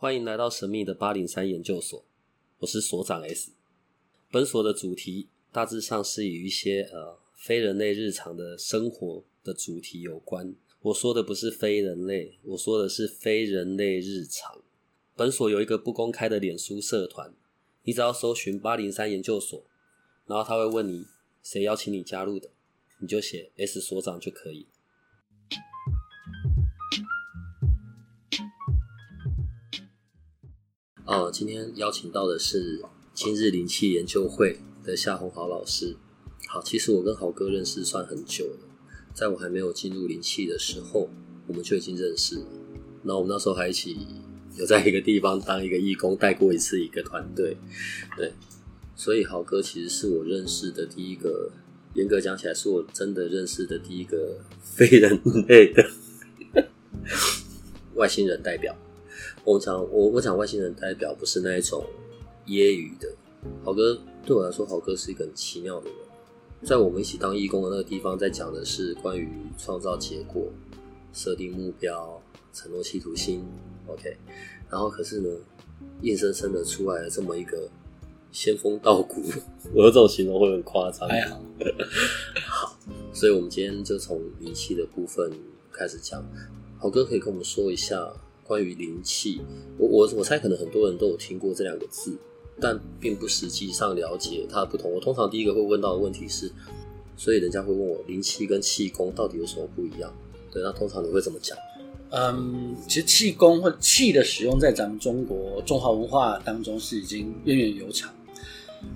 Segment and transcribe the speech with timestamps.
[0.00, 2.04] 欢迎来到神秘的八零三研究所，
[2.58, 3.50] 我是所长 S。
[4.30, 10.54] 本所的主题大致上是与一些呃非人类日常的生活的主题有关。
[10.82, 14.62] 我说的不是非人类，我说的是非人类日常。
[15.16, 17.34] 本所有一个不公开的脸书社团，
[17.82, 19.66] 你只要搜寻八零三研究所，
[20.26, 21.06] 然后他会问你
[21.42, 22.48] 谁邀请你加入的，
[23.00, 24.68] 你就写 S 所长就可以。
[31.08, 32.82] 哦，今天邀请到的是
[33.14, 35.96] 今日灵气研究会的夏鸿豪老师。
[36.46, 38.58] 好，其实我跟豪哥认识算很久了，
[39.14, 41.08] 在我还没有进入灵气的时候，
[41.46, 42.46] 我们就已经认识了。
[43.04, 43.96] 然后我们那时候还一起
[44.58, 47.56] 有在一个地方当一个义工，带过一次一个团队。
[48.14, 48.30] 对，
[48.94, 51.50] 所以豪哥其实是我认识的第一个，
[51.94, 55.90] 严格讲起来，是我真的认识的第一个 非人类的
[57.96, 58.76] 外星人代表。
[59.48, 61.82] 我讲我我讲外星人代表不是那一种
[62.46, 63.08] 揶揄的。
[63.64, 65.96] 豪哥对我来说，豪哥是一个很奇妙的人。
[66.64, 70.48] 在我们一起当义工的那个地方，在讲的是关于创造结果、
[71.14, 72.20] 设定目标、
[72.52, 73.42] 承诺企图心。
[73.86, 74.18] OK，
[74.68, 75.30] 然后可是呢，
[76.02, 77.70] 硬生生的出来了这么一个
[78.30, 79.22] 仙风道骨，
[79.72, 81.08] 我的这种形容会很夸张。
[81.08, 81.40] 还好，
[82.46, 82.76] 好，
[83.14, 85.32] 所以我们今天就从灵气的部分
[85.72, 86.22] 开始讲。
[86.78, 88.12] 豪哥可以跟我们说一下。
[88.48, 89.42] 关于灵气，
[89.76, 92.16] 我我我猜可能很多人都有听过这两个字，
[92.58, 94.90] 但并不实际上了解它的不同。
[94.90, 96.50] 我通常第一个会问到的问题是，
[97.14, 100.10] 所以人家会问我灵气跟气功到底有什么不一样？
[100.50, 101.58] 对，那通常你会怎么讲？
[102.10, 108.10] 嗯，其实气功或气的使用在咱们中国中华文化当中是已经源远流长，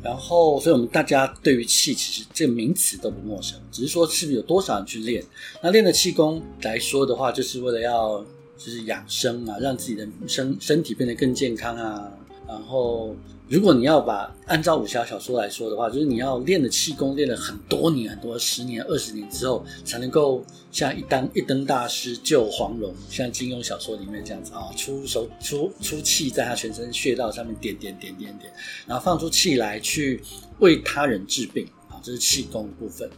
[0.02, 5.22] 然后所以我们大家对于气其实这名词都不陌生，只是说是不是有多少人去练？
[5.62, 8.24] 那练的气功来说的话，就是为了要。
[8.64, 12.12] 就是养生啊，让自己的身身体变得更健康啊。
[12.46, 13.16] 然后，
[13.48, 28.52] 如果你要把按照武侠小说来说的话，就是你要练的气功练了很多年、很多十年、二十年之后，才能够像一当一灯大师救黄蓉，像金庸小说里面这样子啊，出手出出气在他全身穴道上面点点点点点，
[28.86, 30.20] 然后放出气来去
[30.58, 31.66] 为他人治病，
[32.02, 33.08] 这是气功的部分。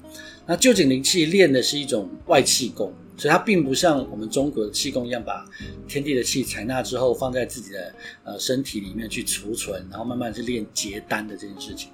[0.46, 2.92] 那臼井灵气练的是一种外气功。
[3.16, 5.48] 所以它并不像我们中国的气功一样，把
[5.86, 7.94] 天地的气采纳之后放在自己的
[8.24, 11.90] 呃身体里面去储存，然后慢慢去练结丹的这件事情。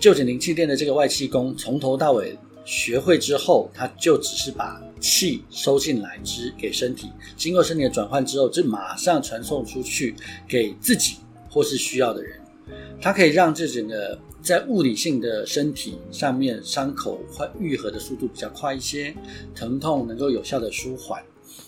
[0.00, 10.16] 臼井灵气练的这个外气功，从头到尾学会之后，它就只是把气收进来，之给身体，经过身体的转换之后，就马上传送出去
[10.48, 11.18] 给自己
[11.48, 12.40] 或是需要的人。
[13.00, 14.18] 它可以让这整个。
[14.44, 19.16] 在物理性的身体上面，伤口快愈合的速度比较快一些，
[19.54, 21.22] 疼痛能够有效的舒缓。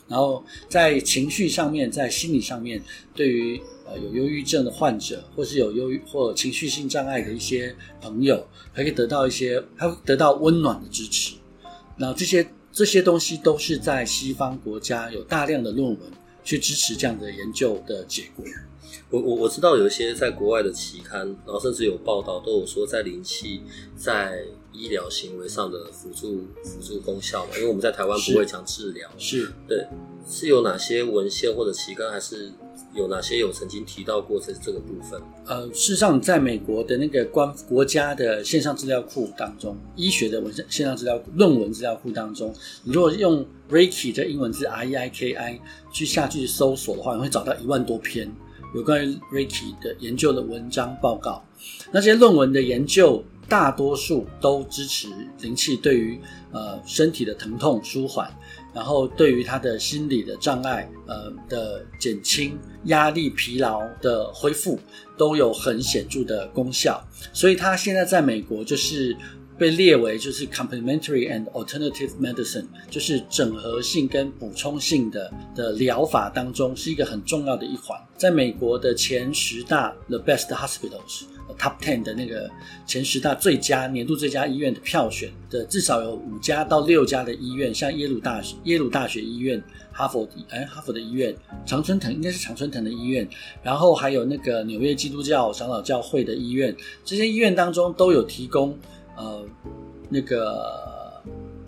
[0.07, 2.81] 然后在情绪上面，在心理上面，
[3.15, 11.35] 对于呃有忧郁症的患者，或是有忧郁或情绪性障碍的一些朋友，还可以得到一些，还会得到温暖的支持。
[11.97, 15.99] 那这些这些东西都是在西方国家有大量的论文
[16.47, 18.45] 去支持这样的研究的结果。
[19.11, 23.63] 我我我知道有一些在国外的期刊，然后甚至有报道都有说，在灵气
[23.97, 29.87] 在医疗行为上的辅助辅助功效嘛，因为我们在台湾不会讲治疗，是对，
[30.29, 32.53] 是有哪些文献或者期刊，还是
[32.97, 35.21] 有哪些有曾经提到过这这个部分？
[35.47, 42.53] 呃，事实上，在美国的那个官国家的线上资料库当中，医学的文献线上资料论文资料库当中，
[42.83, 45.61] 你如果用 Reiki 这英文字 R E I K I
[45.93, 48.33] 去下去搜索的话，你会找到一万多篇。
[48.75, 51.43] 有关于 Reiki 的研究的文章报告，
[51.93, 55.09] 那些论文的研究大多数都支持
[55.41, 56.19] 灵气对于
[56.53, 58.31] 呃身体的疼痛舒缓，
[58.77, 64.79] 然后对于他的心理的障碍呃的减轻、压力疲劳的恢复
[65.17, 69.17] 都有很显著的功效，所以他现在在美国就是。
[69.59, 77.99] 被列为就是 complementary and alternative medicine，就是整合性跟补充性的的疗法当中是一个很重要的一环。
[78.17, 81.25] 在美国的前十大 the best hospitals
[81.59, 82.51] top ten 的那个
[82.87, 91.35] 前十大最佳年度最佳医院的票选的至少有五家到六家的医院，像耶鲁大学、耶鲁大学医院、哈佛哎哈佛的医院、
[91.65, 93.27] 常春藤应该是常春藤的医院，
[93.63, 98.79] 然后还有那个纽约基督教长老教会的医院，这些医院当中都有提供。
[99.17, 99.45] 呃，
[100.09, 101.23] 那个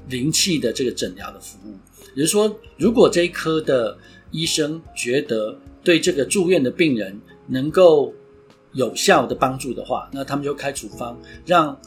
[0.09, 1.73] 灵气的这个诊疗的服务，
[2.15, 3.97] 也就是说，如果这一科的
[4.31, 8.12] 医生觉得对这个住院的病人能够
[8.73, 11.81] 有效的帮助的话，那他们就开处方，让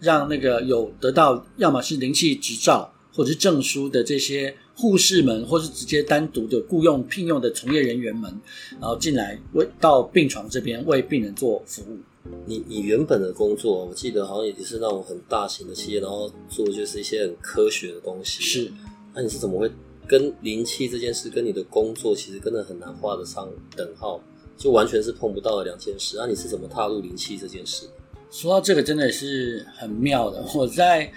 [0.00, 8.40] 让那个有得到要么是灵气执照或者是证书的这些护士们，或是直接单独的雇佣聘用的从业人员们，
[8.80, 11.98] 然后进来为到病床这边为病人做服务。
[12.46, 18.42] 你你原本的工作，我记得好像也是那种很大型的企业，然后做就是一些很科学的东西。
[18.42, 18.72] 是，
[19.14, 19.70] 那、啊、你是怎么会
[20.06, 24.20] 跟灵气这件事跟你的工作其实真的很难画得上等号，
[24.56, 26.16] 就完全是碰不到的两件事。
[26.16, 27.86] 那、啊、你是怎么踏入灵气这件事？
[28.30, 30.44] 说到这个，真的是很妙的。
[30.54, 31.12] 我在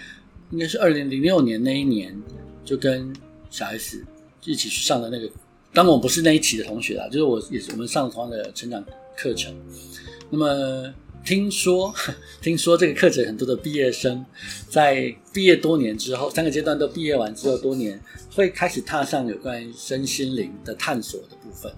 [0.50, 2.14] 应该是二零零六年那一年，
[2.64, 3.12] 就跟
[3.50, 4.04] 小 S
[4.44, 5.26] 一起去上的那个，
[5.72, 8.84] 当然我不是那一期的同学啦，就是我也是我们上同样的成长
[9.16, 9.54] 课程。
[10.30, 10.94] 那么
[11.26, 11.92] 听说，
[12.40, 14.24] 听说这个课程很多的毕业生
[14.68, 18.00] 在毕业多年之后，三个阶段都毕业完之后多年，
[18.32, 21.70] 会开始踏上有关于身心灵的探索的部分。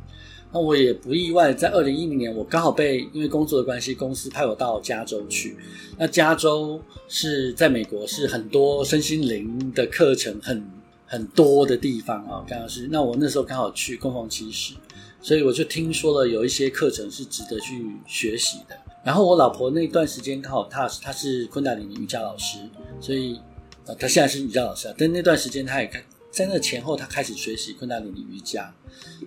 [0.53, 5.57] 那我也不意外，在二零一零年，我刚好被因为工作的关系，公司派我到加州去。
[5.99, 10.71] 那加州是在美国，是很多身心灵的课程很
[11.07, 12.45] 很多的地方啊。
[12.47, 14.75] 刚好是，那我那时候刚好去，供奉其时。
[15.21, 18.77] 所以我就听说了有一些课程是值得去学习的。
[19.05, 22.59] 然后我老婆那段时间刚好她她是昆达里尼瑜伽老师，
[23.01, 23.41] 所以
[23.87, 24.95] 呃她现在是瑜伽老师啊。
[24.99, 28.73] 但那段时间她也开在那前后，她开始学习昆达里尼瑜伽。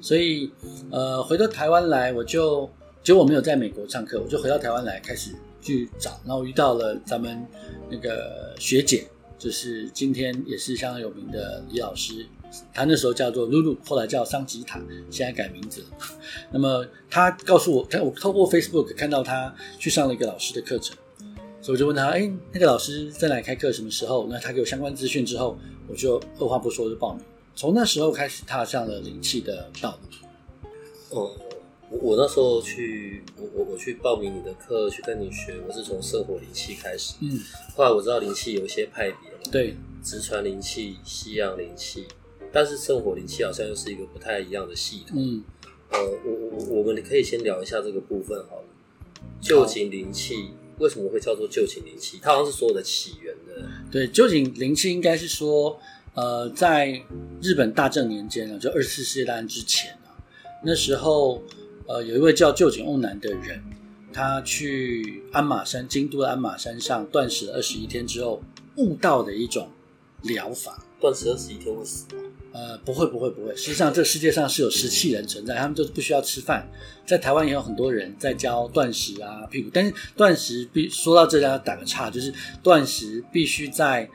[0.01, 0.51] 所以
[0.91, 2.69] 呃回到台湾来，我就
[3.03, 6.19] 结果我没有在美国上课，我就回到台湾来开始去找。
[6.25, 7.45] 然后遇到了咱们
[7.89, 9.07] 那个学姐，
[9.39, 12.25] 就是今天也是相当有名的李老师。
[12.73, 15.87] 他那时候叫做露露，后来叫桑吉塔，现在改名字了。
[16.51, 20.95] 那么他告诉我，他我透过 Facebook 看到他去上了一个老师的课程，
[21.61, 23.71] 所以我就问他：“哎，那个老师在哪里开课？
[23.71, 25.57] 什么时候？”那他给我相关资讯之后，
[25.87, 27.23] 我就二话不说就报名。
[27.55, 31.17] 从那时候开始踏上了灵气的道路。
[31.17, 31.31] 哦，
[31.89, 37.15] 我我那时候去，我我我去报名你的课，去跟你学，我是从圣火灵气开始。
[37.21, 37.39] 嗯，
[37.75, 42.07] 后来我知道灵气有一些派别嘛，对，直传灵气、西洋灵气。
[42.51, 45.17] 但是圣火灵气好像又是一个不太一样的系统。
[45.17, 45.43] 嗯，
[45.89, 48.63] 呃，我我我们可以先聊一下这个部分好了。
[49.39, 52.19] 旧井灵气为什么会叫做旧井灵气？
[52.21, 53.67] 它好像是所有的起源的。
[53.91, 55.79] 对，旧井灵气应该是说，
[56.13, 57.01] 呃，在
[57.41, 60.17] 日本大正年间啊，就二次世界大战之前啊，
[60.63, 61.43] 那时候
[61.87, 63.63] 呃，有一位叫旧井欧南的人，
[64.11, 68.41] 他去鞍马山，京都的鞍马山上断食了二十一天之后，
[68.77, 69.69] 悟道的一种
[70.23, 70.83] 疗法。
[70.99, 72.21] 断食二十一天会死吗？
[72.53, 73.55] 呃，不会，不会，不会。
[73.55, 76.69] 实际上，这世界上是有食气人存在，他们就是不需要吃饭。
[77.05, 79.69] 在台湾也有很多人在教断食啊，屁股。
[79.71, 84.09] 但是断食必说到这里要打个岔，就是断食必须在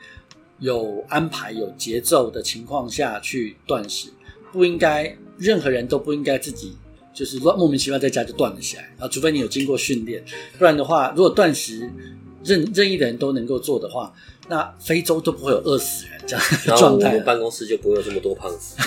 [0.59, 4.09] 有安排、有节奏的情况下去断食，
[4.51, 6.77] 不应该任何人都不应该自己
[7.15, 10.23] 就是乱莫名其妙在家就断了起来啊，除非你有经过训练，
[10.59, 11.91] 不然的话，如果断食
[12.43, 14.13] 任任意的人都能够做的话。
[14.47, 18.75] 那非洲都不会有饿死人这样的状态，我们办公室就不会有这么多胖子。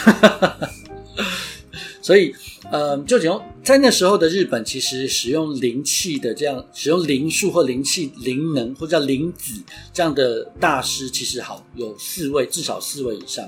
[2.02, 2.34] 所以，
[2.72, 9.62] 呃，就只用在那时候的日本，其实使用灵气的这样使用灵术或灵气灵能或者叫灵子
[9.92, 13.46] 这样的大师，其实好有四位，至少四位以上。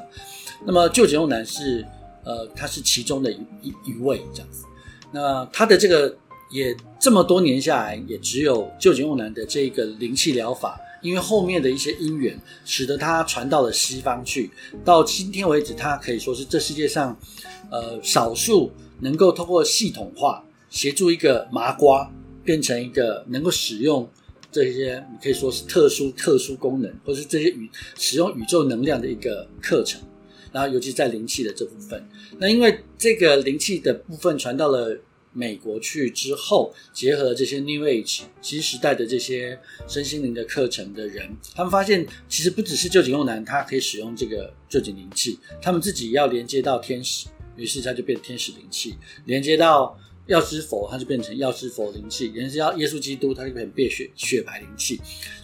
[0.67, 1.85] 那么旧井用男是
[2.25, 4.65] 呃，他是其中的一一一位这样子。
[5.11, 6.15] 那他的这个
[6.51, 10.79] 也这么多年下来，也只有旧井用男的这个灵气疗法。
[11.03, 14.51] 因为后面的一些因缘，使得他传到了西方去。
[14.85, 17.19] 到今天为止，他可以说是这世界上，
[17.71, 22.11] 呃，少数能够通过系统化协助一个麻瓜
[22.45, 24.09] 变成一个能够使用
[24.51, 27.69] 这些，可以说是特殊特殊功能，或是这些宇
[27.99, 30.01] 使用宇宙能量的一个课程。
[30.53, 32.03] 然后，尤其在灵气的这部分，
[32.39, 34.97] 那因为这个灵气的部分传到了。
[35.33, 39.59] 美国去之后，结合这些 New Age 其实时代的这些
[39.89, 48.93] 身心灵的课程的人，他们发现其实不只是旧井用男，他可以使用这个旧井灵气，他们自己要连接到天使，于是他就变天使灵气；
[49.25, 55.01] 连接到药师佛，他就变成药师佛灵气；连接到耶稣基督，他就变变血血白灵气。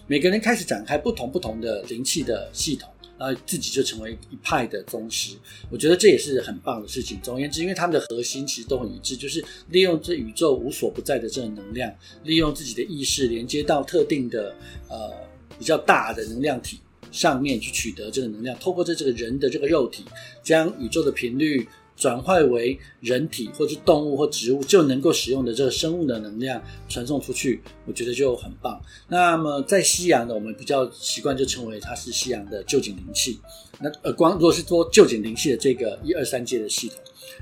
[0.07, 2.89] 每个人开始展开不同不同的灵气的系统。
[3.19, 5.35] 呃自己就成为一派的宗师，
[5.69, 7.19] 我觉得这也是很棒的事情。
[7.21, 14.55] 总而言之，因为他们的核心其实都很一致，就是利用这宇宙无所不在的这个能量，利用自己的意识连接到特定的
[14.87, 15.11] 呃
[15.59, 16.79] 比较大的能量体
[17.11, 20.05] 上面去取得这个能量，透过这这个人的这个肉体，
[20.41, 21.67] 将宇宙的频率。
[21.99, 28.81] 转换为人体或是动物或植物就能够使用的这个生物的能量传送出去，我觉得就很棒。
[29.09, 33.37] 那么在西洋呢，我们比较习惯就称为它是西洋的旧井灵气。
[33.81, 36.97] 那呃，光如果是说旧井灵气的这个一二三阶的系统，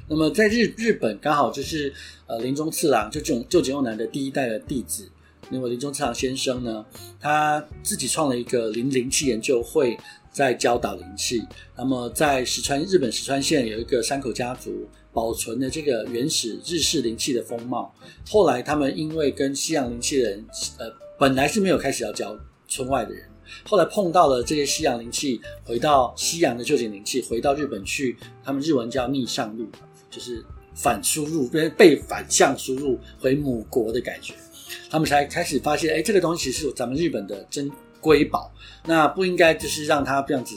[0.10, 1.94] 那么在日日本刚好就是
[2.26, 5.08] 呃林中次郎就这种旧井瓮男的第一代的弟子，
[5.52, 6.84] 那么林中次郎先生呢，
[7.20, 9.96] 他自己创了一个灵灵气研究会。
[10.38, 11.42] 在教导灵气。
[11.76, 17.92] 那么在石川日本石川县有一个山口家族保存的这个原始日式灵气的风貌。
[18.30, 20.46] 后来他们因为跟西洋灵气人，
[20.78, 23.24] 呃，本来是没有开始要教村外的人，
[23.64, 29.68] 后来碰到了这些西洋灵气，回到西洋的旧景灵气，回到日本去，他们日文叫逆上路，
[30.12, 34.36] 就是反输入，被被反向输入回母国的感觉。
[34.90, 38.52] 他们才开始发现，哎，这个东西是咱们日本的真瑰宝，
[38.86, 40.56] 那不应该就是让它这样子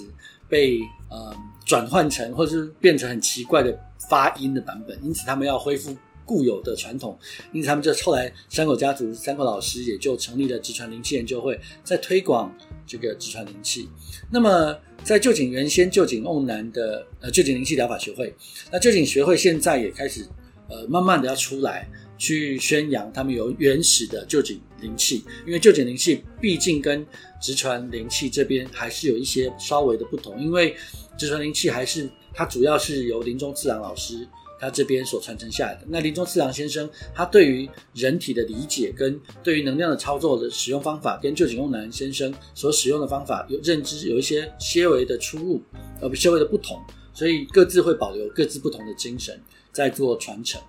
[0.49, 3.78] 被呃转换成，或者是变成很奇怪的
[4.09, 4.99] 发音的版本。
[5.02, 7.18] 因此，他们要恢复固有的传统。
[7.52, 12.52] 因此，他们就后来山口家族山口老师也就成立了直传灵气研究会，在推广
[12.87, 13.88] 这个直传灵气。
[14.30, 18.35] 那么，在旧井原先旧井瓮南的呃旧井灵气疗法学会，
[18.70, 20.26] 那旧井学会现在也开始
[20.68, 21.88] 呃慢慢的要出来。
[22.21, 27.05] 去宣扬他们有原始的旧井灵气，因为旧井灵气毕竟跟
[27.41, 30.77] 直传灵气这边还是有一些稍微的不同，因为
[31.17, 34.29] 直传灵气还是它主要是由林中次郎老师
[34.61, 35.87] 他这边所传承下来的。
[35.89, 45.62] 那林中次郎先生他对于人体的理解跟对于能量的操作的使用方法，跟旧井用男先生所使用的方法有认知有一些些微的出入，
[46.03, 46.79] 呃不些微的不同，
[47.15, 49.41] 所以各自会保留各自不同的精神
[49.73, 50.61] 在做传承。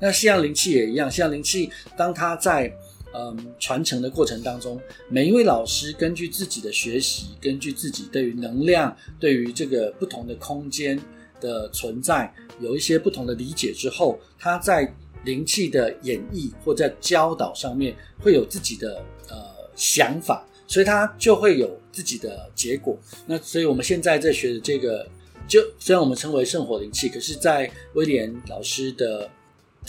[0.00, 2.72] 那西洋灵气也一样，西洋灵气当它在
[3.12, 10.98] 嗯传承的过程当中，每一位老师根据自己的学习，根据自己对于能量、对于这个不同的空间
[11.40, 14.92] 的存在有一些不同的理解之后，他在
[15.24, 19.36] 灵气的演绎或在教导上面会有自己的呃
[19.76, 22.96] 想法，所以他就会有自己的结果。
[23.26, 25.06] 那所以我们现在在学的这个，
[25.46, 29.28] 就虽然我们称为圣火灵气，可是在威廉老师的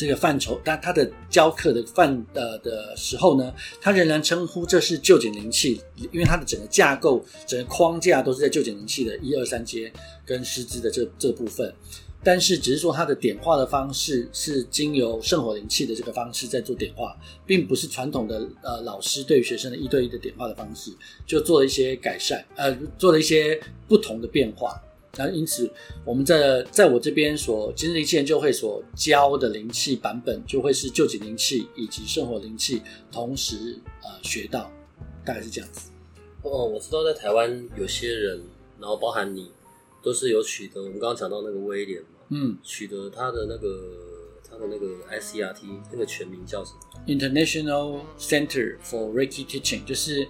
[0.02, 5.80] 这个范畴，但他的教课的范呃的时候呢，他仍然称呼这是臼井灵气，
[6.12, 9.94] 因为它的整个架构、整个框架都是在臼井灵气的一二三阶
[10.26, 11.72] 跟师资的这这部分。
[12.24, 17.16] 但是只是说它的点化的方式是经由圣火灵气的这个方式在做点化，
[17.46, 20.92] 并不是传统的呃老师对学生的一对一的点化的方式，
[21.28, 24.82] 就做了一些改善，呃，做了一些不同的变化。
[25.18, 25.70] 那因此，
[26.06, 34.72] 我们在在我这边所今日灵气研究会所教的灵气版本，就会是臼井灵气以及圣火灵气同时呃学到，
[35.26, 35.92] 大概是这样子。
[36.44, 38.42] 哦，我知道在台湾有些人，
[38.80, 39.52] 然后包含你，
[40.02, 43.68] 都是有取得我们刚刚讲到那个威廉嘛，嗯，取得他的那个
[44.50, 50.26] 他的那个 ICRT 那个全名叫什么？International Center for Reiki Teaching，就是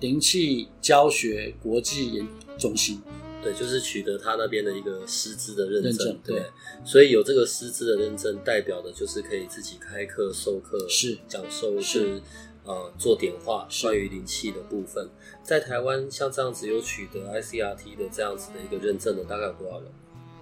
[0.00, 2.26] 灵气教学国际研
[2.58, 3.02] 中心。
[3.46, 6.46] 对，就是取得他那边的一个师资的认证，认证对，对，
[6.84, 12.22] 所以有这个师资的认证，代表的就是可以自己开课、授课、是讲授、是，是
[12.64, 15.08] 呃做点化，关于灵气的部分。
[15.44, 19.88] 在台湾像这样子有取得 ICRT 的这样子的一个认证的，大概有多少人？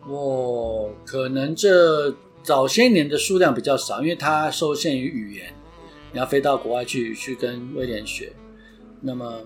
[0.08, 2.10] 哦，可能这
[2.42, 5.52] 早些年的数量比较少，因为它受限于语言，
[6.10, 8.32] 你要飞到国外去去跟威廉学，
[9.02, 9.42] 那么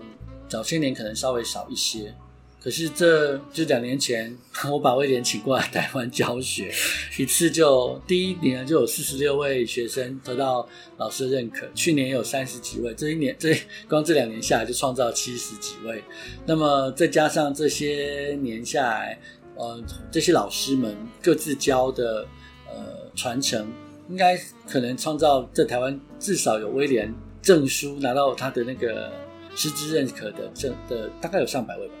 [0.47, 2.15] 早些年可能稍微少一些。
[2.61, 4.37] 可是这就两年前，
[4.69, 6.69] 我把威廉请过来台湾教学，
[7.17, 16.03] 一次就第一年就有四十六位学生得到老师的认可，去年有三十几位，这一年这光这两年下来就创造七十几位。
[16.45, 19.17] 那么再加上这些年下来，
[19.55, 22.27] 呃，这些老师们各自教的
[22.67, 23.71] 呃传承，
[24.09, 24.37] 应该
[24.67, 29.09] 可能创造在台湾至少有威廉证书拿到他的那个
[29.55, 31.93] 师资认可的证的，大概有上百位吧。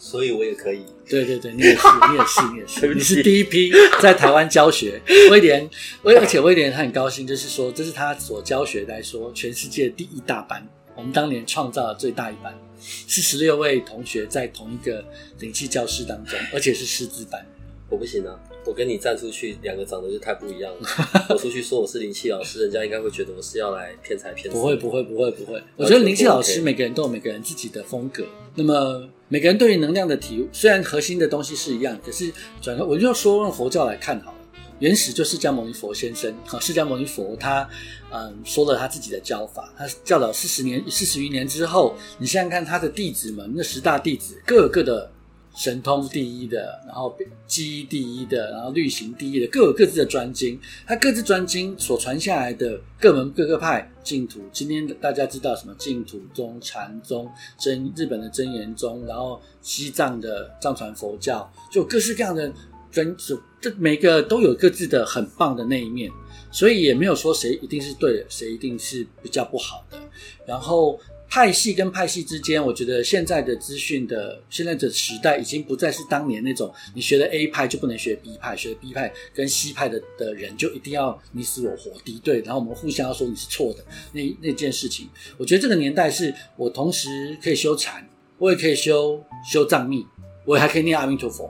[0.00, 0.82] 所以我也可以。
[1.06, 4.98] 对对对，你也是，你也是，你也是， 你是第一批在台湾教学。
[5.30, 5.68] 威廉，
[6.04, 10.66] 威，而且威廉他很高兴，就是说这是他所教学来说全世界第一大班。
[10.96, 15.04] 我们当年创造了最大一班，四十六位同学在同一个
[15.38, 17.46] 灵气教室当中，而且是师资班。
[17.90, 18.38] 我不行啊！
[18.66, 20.88] 我跟你站出去，两个长得就太不一样了。
[21.30, 24.58] 我出去说我是灵气老师，人家应该会觉得我是要来骗财骗色。
[24.58, 25.62] 不会，不会，不会，不会。
[25.76, 28.24] 我觉得灵气老师每个人都有每个人自己的风格。
[28.54, 34.38] 那么每个人对于能量的体悟，虽然核心的东西是一样，可是转个我就说用佛教来看好了。
[34.78, 37.68] 原始就释迦牟尼佛先生，好，释迦牟尼佛他
[38.12, 45.10] 嗯说了他自己的教法，他教导四十年四十余年之后，你想想看他的弟子们，那十大弟子各有各的。
[45.54, 47.14] 神通第一的，然后
[47.46, 50.58] 机第一的，然后律行第一的，各有各自的专精。
[50.86, 62.52] 他各自专精所传下来的各门各个派净土，今天大家知道什么净土宗、禅宗、真日本的真言宗，然后西藏的藏传佛教，就各式各样的
[62.92, 63.16] 专，
[63.60, 66.10] 这每个都有各自的很棒的那一面，
[66.50, 69.98] 所以也没有说谁一定是对的，谁一定是比较不好的。
[70.46, 70.98] 然后。
[71.30, 85.08] 派系跟派系之间，我觉得现在的资讯的现在的时代已经不再是当年那种你学了 A 派就不能学 B 派，学了 B 派跟 C 派的的人就一定要你死我活敌对，然后我们互相要说你是错的那那件事情。
[85.38, 88.04] 我觉得这个年代是我同时可以修禅，
[88.36, 90.04] 我也可以修修藏密，
[90.44, 91.48] 我还可以念阿弥陀佛，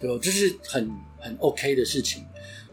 [0.00, 0.18] 对吧？
[0.22, 2.24] 这是很很 OK 的事情。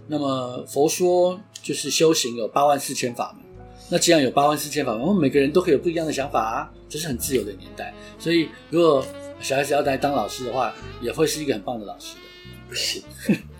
[0.08, 3.45] 那么佛说就是修行有八万四千法门。
[3.90, 7.94] 那既然有八万四千法门，我们每个人都可以有不一样的想法啊，这是很自由的年代。
[8.18, 9.06] 所以，如果
[9.40, 12.22] 小孩子要来当老师的话，也会是一个很棒的老师的。
[12.68, 13.04] 不行，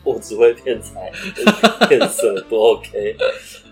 [0.04, 1.12] 我只会骗财
[1.88, 3.16] 骗色，不 OK。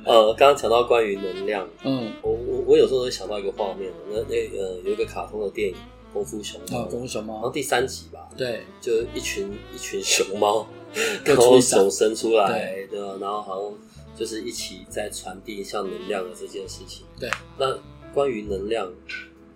[0.05, 5.75] 呃，刚刚讲到关于能量，嗯，我我我有时候会想到一个画面，那那呃有一个卡通的电影
[6.13, 10.67] 《功夫熊猫》，功夫熊猫，然后第三集吧，对，就一群一群熊猫，
[11.25, 13.17] 然后手伸出来，对吧？
[13.19, 13.73] 然后好像。
[14.15, 17.05] 就是一起在传递像能量的这件事情。
[17.19, 17.77] 对，那
[18.13, 18.91] 关于能量，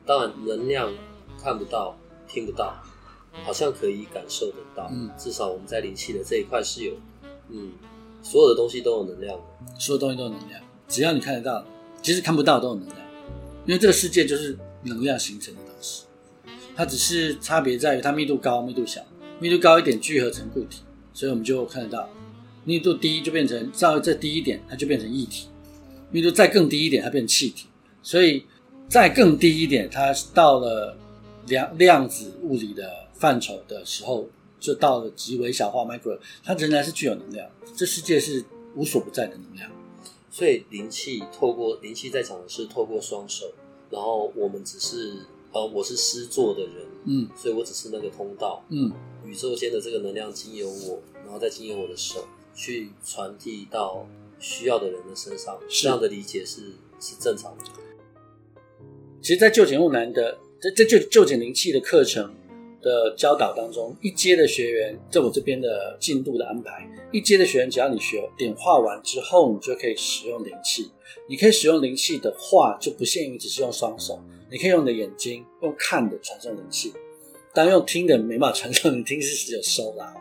[0.06, 0.92] 当然能量
[1.42, 1.96] 看不到、
[2.28, 2.76] 听不到，
[3.44, 4.90] 好像可以感受得到。
[4.92, 6.94] 嗯，至少我们在灵气的这一块是有，
[7.50, 7.72] 嗯，
[8.24, 11.66] 所有的东西都有能量的，所有东西都有能量，只要你看得到，
[12.02, 13.00] 即使看不到都有能量，
[13.66, 16.06] 因为这个世界就是能量形成的东西，
[16.76, 19.02] 它只是差别在于它密度高、密度小，
[19.40, 20.82] 密度高一点聚合成固体，
[21.14, 22.10] 所以我们就看得到。
[22.68, 25.48] 密度低就变成稍微再低一点，它就变成液体；
[26.12, 27.66] 密度再更低一点，它变成气体。
[28.04, 28.44] 所以
[28.90, 30.98] 再更低一点，它到了
[31.48, 34.28] 量量子物理的范畴的时候，
[34.60, 37.50] 就到了极微小化 （micro），它仍然是具有能量。
[37.74, 38.44] 这世界是
[38.76, 39.72] 无所不在的能量。
[40.30, 43.50] 所以灵气透过灵气在场的是透过双手，
[43.90, 48.92] 然后我们只是呃，我是施作的人，嗯，所以我只是那个通道，嗯，
[49.26, 52.28] 宇宙间的这个能量经由我，然后再经由我的手。
[52.58, 54.08] 去传递到
[54.40, 56.62] 需要的人的身上，这样的理解是
[57.00, 57.64] 是正常的。
[59.22, 62.34] 其实，在旧井悟男的在在旧旧井灵气的课程
[62.82, 70.92] 的教导当中，一阶的学员，在我这边的进度的安排，一阶的学员，只要你学点化完之后，你就可以使用灵气。
[71.30, 76.94] 你可以使用灵气的话，就不限于只是用双手，你可以用你的眼睛，用看的传送灵气。
[77.54, 80.14] 当用听的没办法传送，你听是只有收啦。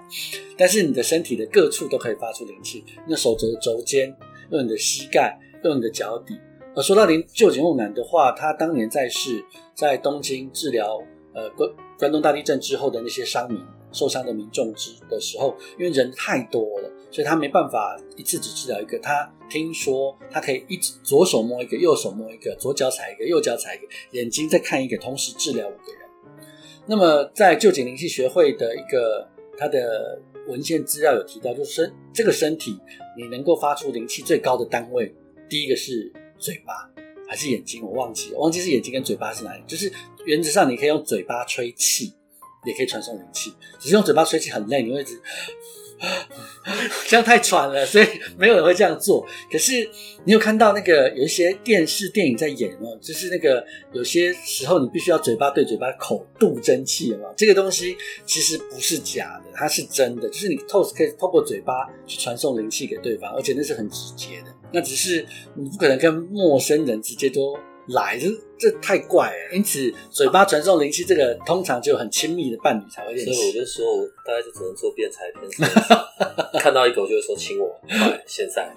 [0.57, 4.17] 但是你的身体的各处都可以发出灵气，用手肘的肘尖，
[4.51, 6.39] 用你的膝盖，用你的脚底。
[6.75, 11.03] 而说到灵旧井木男的话，他当年在世，在东京治疗
[11.35, 13.61] 呃关关东大地震之后的那些伤民、
[13.93, 18.99] 受伤的民众之的时候，因为人太多了，所以他没办法一次只治疗一个。
[18.99, 26.06] 他听说他可以一直左手摸一个，右手摸一个，左脚踩一个，右脚踩一个，眼睛再看一个，同时治疗五个人。
[26.89, 32.79] 那么，在旧景灵气学会的一个它的文献资料有提到，就是身这个身体
[33.17, 35.13] 你能够发出灵气最高的单位，
[35.49, 36.89] 第一个是嘴巴
[37.29, 37.85] 还是眼睛？
[37.85, 39.63] 我忘记，我忘记是眼睛跟嘴巴是哪里。
[39.67, 39.93] 就是
[40.25, 42.13] 原则上你可以用嘴巴吹气，
[42.65, 45.21] 也可以传送灵气，只是用嘴巴吹气很累，你会一直。
[47.09, 48.07] 这样太喘了，所以
[48.37, 49.27] 没有人会这样做。
[49.51, 49.89] 可是
[50.25, 52.89] 你有看到那个有一些电视电影在演吗？
[53.01, 57.29] 就是那个有些时候你必须要嘴巴对嘴巴口度真气嘛。
[57.37, 60.29] 这个东西其实不是假的，它是真的。
[60.29, 61.73] 就是你透可以透过嘴巴
[62.07, 64.47] 去传送灵气给对方，而且那是很直接的。
[64.73, 67.57] 那只是你不可能跟陌生人直接都。
[67.89, 69.57] 来，这这太怪了。
[69.57, 73.33] 因此，嘴巴传送灵气，这个通常就很亲密的伴侣才会认识。
[73.33, 76.61] 所以我就说，我大概就只能做辩才骗。
[76.61, 77.81] 看到一个，我就会说亲我。
[77.87, 78.69] 快，现在。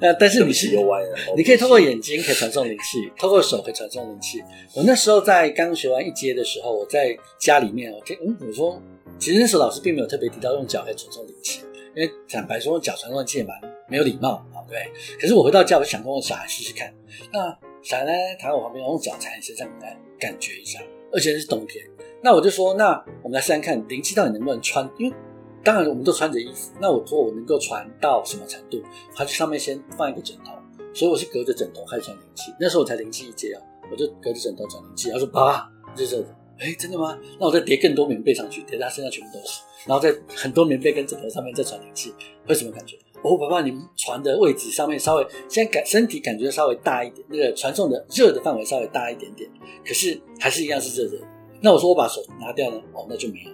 [0.00, 1.16] 那但是你是又歪了。
[1.36, 4.42] 你可以透过眼睛可以传送灵气，透过手可以传送灵气。
[4.74, 8.82] 我那时候在刚学完一阶的时候，我在家里面，我听嗯，我说，
[9.18, 11.60] 其实那时候老师并没有特别提到用脚来传送灵气，
[11.94, 14.78] 因为坦白说，用脚传送灵气也蛮没有礼貌啊，对。
[15.18, 16.92] 可是我回到家，我想跟我小孩试试看。
[17.32, 17.56] 那
[17.86, 20.80] 小孩呢，躺在我旁边，用脚踩你身上来感觉一下，
[21.12, 21.86] 而且是冬天。
[22.20, 24.90] 那我就说，那我们来试试看灵气到底能不能穿？
[24.98, 25.16] 因为
[25.62, 26.72] 当然我们都穿着衣服。
[26.80, 28.82] 那我说我能够传到什么程度？
[29.14, 30.50] 他就上面先放一个枕头，
[30.92, 32.52] 所以我是隔着枕头开始传灵气。
[32.58, 35.08] 那时候我才灵气一阶啊，我就隔着枕头传灵气。
[35.12, 36.26] 他说：“爸爸，这是
[36.58, 37.16] 哎，真的吗？
[37.38, 42.12] 那我再叠更多棉被上去，叠在他身上全部都是，然后再很多棉被跟枕头上面再传灵气，
[42.48, 42.98] 会什么感觉？”
[43.30, 49.50] 我，爸爸，你们传的位置上面稍微现在感身体感觉稍微大一点，那个传送的热的范围稍微大一点点，
[49.84, 51.18] 可是还是一样是热的。
[51.60, 52.80] 那我说我把手拿掉呢？
[52.92, 53.50] 哦，那就没有。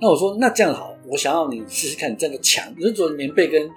[0.00, 3.68] 那我说那这样好，我想要你试试看，你站在墙，你说棉被跟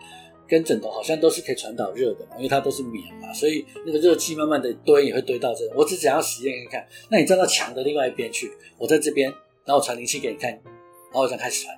[0.47, 5.63] 跟枕头好像都是可以传导热的嘛，因为它都是棉嘛，所以那个热气慢慢的堆也会堆到这。
[5.75, 9.29] 我只想要实验看看，那你站到墙的另外一边去，我在这边，
[9.65, 11.75] 然后我传灵气给你看，然后我想开始传，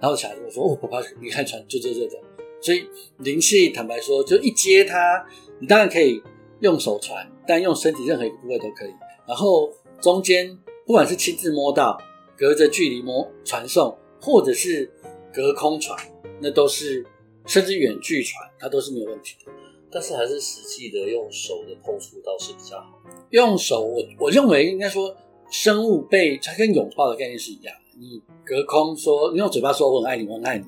[0.00, 2.18] 然后小孩子我说哦，爸爸，你看传就热热的。
[2.62, 2.86] 所以
[3.18, 5.26] 灵气，坦白说，就一接它，
[5.58, 6.22] 你当然可以
[6.60, 8.90] 用手传，但用身体任何一个部位都可以。
[9.26, 9.70] 然后
[10.00, 12.00] 中间不管是亲自摸到，
[12.36, 14.90] 隔着距离摸传送，或者是
[15.32, 15.98] 隔空传，
[16.40, 17.04] 那都是
[17.46, 19.52] 甚至远距传，它都是没有问题的。
[19.90, 22.98] 但是还是实际的用手的碰触倒是比较好。
[23.30, 25.14] 用手，我我认为应该说，
[25.50, 27.74] 生物被它跟拥抱的概念是一样。
[28.00, 30.64] 你隔空说，你用嘴巴说我很爱你，我很爱你，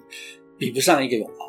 [0.59, 1.44] 比不上一个拥抱。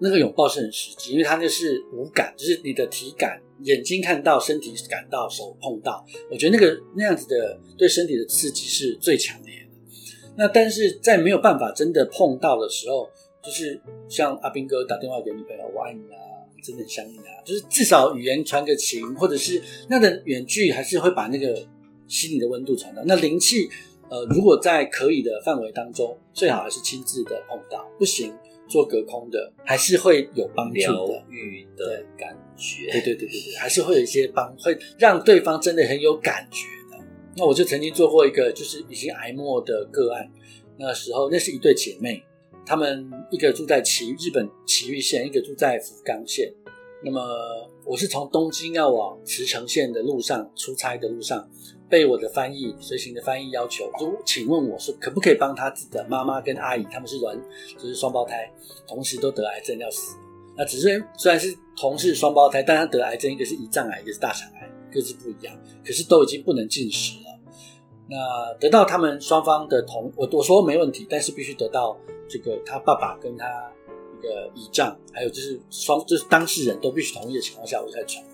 [0.00, 6.04] 那个拥抱是很实际，因为它那是无感，就是你的体感，眼睛看到，身体感到，手碰到。
[6.30, 10.32] 我觉得那个那样子的对身体的刺激是最强烈的。
[10.36, 13.08] 那但是在没有办法真的碰到的时候，
[13.42, 16.18] 就是像阿兵哥打电话给女朋友，我爱你啊。
[16.62, 17.40] 真的很想你啊！
[17.42, 21.66] 就是至少语言传个情，或者是那个远距还是会把那个
[22.06, 23.02] 心里的温度传到。
[23.06, 23.66] 那灵气，
[24.10, 28.34] 呃，如果在可以的范围当中，最好还是亲自的碰到，不行
[28.70, 30.80] 做隔空的，还是会有帮助的。
[30.80, 37.04] 疗愈的感觉，对对对对对，还是会有一些帮，会让对方真的很有感觉的。
[37.36, 40.30] 那我就曾经做过一个，就是已经癌末的个案，
[40.78, 42.22] 那时候那是一对姐妹。
[42.64, 46.52] 她们一个住在崎日本崎玉县，一个住在福冈县。
[47.02, 47.20] 那么
[47.84, 51.50] 我是从东京要往茨城县的路上出差的路上，
[51.90, 57.36] 被我的翻译随行的翻译要求，就请问我说可不可以帮他自己的妈妈跟阿姨，他们是卵，
[57.76, 58.50] 就是双胞胎，
[58.86, 60.16] 同时都得癌症要死。
[60.56, 67.38] 那只是虽然是同是双胞胎，但他得癌症，一个是胰脏癌，一个是大肠癌，各自不一样，可是都已经不能进食了。
[68.08, 71.96] 那得到他们双方的同，我我说没问题，但是必须得到
[72.28, 73.46] 这个他爸爸跟他
[74.18, 78.24] 一个姨丈，还有就是双就是当事人都必须同意的情况下，我才传。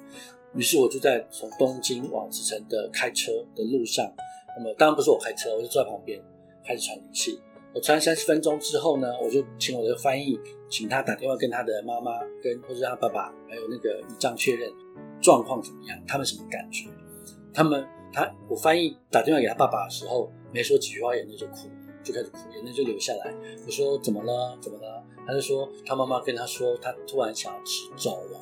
[0.56, 4.10] 于是我就在从东京往茨城的开车的路上，
[4.56, 6.20] 那么当然不是我开车，我就坐在旁边
[6.64, 7.38] 开始传灵气。
[7.74, 10.38] 我传三十分钟之后呢，我就请我的翻译，
[10.68, 14.72] 请他打电话跟他的妈妈跟或者他爸爸还有那个姨丈确认
[15.20, 16.88] 状况怎么样，他们什么感觉，
[17.52, 17.86] 他们。
[18.12, 21.68] 他我翻译打电话给他爸爸的时候，没说几句话，眼泪就哭，
[22.02, 23.34] 就开始哭，眼泪就流下来。
[23.66, 24.56] 我说怎么了？
[24.58, 25.04] 怎么了？
[25.26, 28.40] 他就说他妈妈跟他说，他突然想要吃粥了。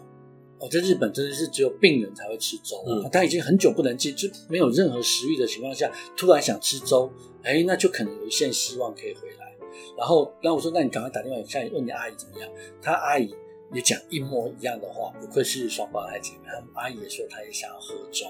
[0.58, 7.10] 哦，在日本真的是只有病人才会吃粥，嗯，他已经很久不能进，就没有任何食欲的情况下，突然想吃粥，
[7.42, 9.54] 哎，那就可能有一线希望可以回来。
[9.96, 12.50] 然后，然后我说，那你赶快打电话，下问你阿姨怎么样？
[12.80, 13.34] 他阿姨
[13.72, 18.26] 也讲一模一样的话，不愧是双胞胎姐妹，他阿姨也说她也想要喝粥。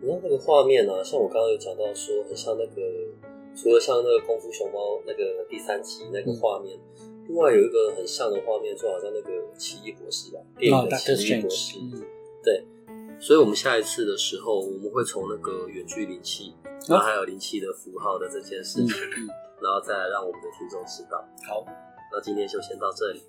[0.00, 2.82] 你看那个画面啊，像我刚刚有讲到说，很像那个，
[3.54, 12.02] 除了像那个功夫熊猫那个第三集那个画面，嗯，另外有一个很像的画面，就好像那个奇异博士吧，电影的奇异博士，哦，
[12.42, 12.64] 对。
[13.20, 16.52] 所以，我们下一次的时候，我们会从那个远距离器，
[16.88, 18.88] 然后还有灵气的符号的这件事情，
[19.62, 21.24] 然后再来让我们的听众知道。
[21.46, 21.64] 好，
[22.10, 23.22] 那今天就先到这里。